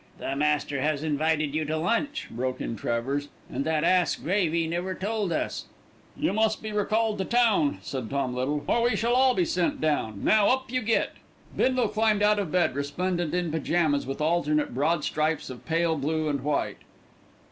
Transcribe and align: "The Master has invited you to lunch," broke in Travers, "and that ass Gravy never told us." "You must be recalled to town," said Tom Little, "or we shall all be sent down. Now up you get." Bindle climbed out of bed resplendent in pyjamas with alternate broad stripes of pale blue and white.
"The 0.17 0.35
Master 0.35 0.81
has 0.81 1.03
invited 1.03 1.53
you 1.53 1.63
to 1.65 1.77
lunch," 1.77 2.27
broke 2.31 2.59
in 2.59 2.75
Travers, 2.75 3.27
"and 3.53 3.63
that 3.65 3.83
ass 3.83 4.15
Gravy 4.15 4.65
never 4.65 4.95
told 4.95 5.31
us." 5.31 5.65
"You 6.17 6.33
must 6.33 6.63
be 6.63 6.71
recalled 6.71 7.19
to 7.19 7.25
town," 7.25 7.77
said 7.83 8.09
Tom 8.09 8.33
Little, 8.33 8.63
"or 8.65 8.81
we 8.81 8.95
shall 8.95 9.13
all 9.13 9.35
be 9.35 9.45
sent 9.45 9.79
down. 9.79 10.23
Now 10.23 10.49
up 10.49 10.71
you 10.71 10.81
get." 10.81 11.11
Bindle 11.55 11.89
climbed 11.89 12.23
out 12.23 12.39
of 12.39 12.51
bed 12.51 12.73
resplendent 12.73 13.35
in 13.35 13.51
pyjamas 13.51 14.07
with 14.07 14.21
alternate 14.21 14.73
broad 14.73 15.03
stripes 15.03 15.51
of 15.51 15.67
pale 15.67 15.95
blue 15.95 16.29
and 16.29 16.41
white. 16.43 16.77